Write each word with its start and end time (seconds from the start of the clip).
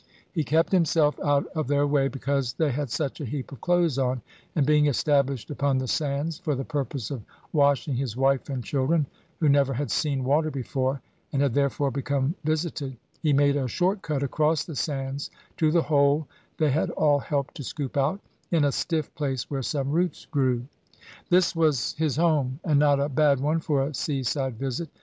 He 0.31 0.43
kept 0.43 0.71
himself 0.71 1.19
out 1.19 1.45
of 1.53 1.67
their 1.67 1.85
way, 1.85 2.07
because 2.07 2.53
they 2.53 2.71
had 2.71 2.89
such 2.89 3.21
a 3.21 3.25
heap 3.25 3.51
of 3.51 3.61
clothes 3.61 3.99
on; 3.99 4.23
and 4.55 4.65
being 4.65 4.87
established 4.87 5.51
upon 5.51 5.77
the 5.77 5.87
sands, 5.87 6.39
for 6.39 6.55
the 6.55 6.65
purpose 6.65 7.11
of 7.11 7.21
washing 7.53 7.95
his 7.95 8.17
wife 8.17 8.49
and 8.49 8.63
children, 8.63 9.05
who 9.39 9.47
never 9.47 9.75
had 9.75 9.91
seen 9.91 10.23
water 10.23 10.49
before, 10.49 11.03
and 11.31 11.43
had 11.43 11.53
therefore 11.53 11.91
become 11.91 12.33
visited, 12.43 12.97
he 13.21 13.31
made 13.31 13.55
a 13.55 13.67
short 13.67 14.01
cut 14.01 14.23
across 14.23 14.63
the 14.65 14.75
sands 14.75 15.29
to 15.57 15.69
the 15.71 15.83
hole 15.83 16.27
they 16.57 16.71
had 16.71 16.89
all 16.89 17.19
helped 17.19 17.53
to 17.57 17.63
scoop 17.63 17.95
out, 17.95 18.19
in 18.49 18.65
a 18.65 18.71
stiff 18.71 19.13
place 19.13 19.51
where 19.51 19.61
some 19.61 19.91
roots 19.91 20.25
grew. 20.31 20.65
This 21.29 21.55
was 21.55 21.93
his 21.93 22.15
home; 22.15 22.59
and 22.65 22.79
not 22.79 22.99
a 22.99 23.07
bad 23.07 23.39
one 23.39 23.59
for 23.59 23.83
a 23.83 23.93
sea 23.93 24.23
side 24.23 24.57
visit. 24.57 24.89